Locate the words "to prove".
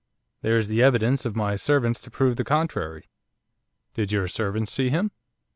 2.01-2.35